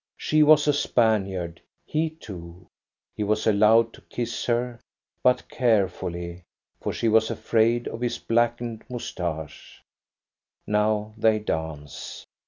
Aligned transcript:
She 0.17 0.41
was 0.41 0.67
a 0.67 0.73
Spaniard, 0.73 1.61
he 1.85 2.09
too. 2.09 2.65
He 3.15 3.23
was 3.23 3.45
allowed 3.45 3.93
to 3.93 4.01
kiss 4.09 4.45
her, 4.47 4.79
but 5.21 5.47
carefully, 5.47 6.41
for 6.81 6.91
she 6.91 7.07
was 7.07 7.29
afraid 7.29 7.87
of 7.87 8.01
his 8.01 8.17
blackened 8.17 8.83
moustache. 8.89 9.83
Now 10.65 11.13
they 11.17 11.37
dance. 11.37 12.25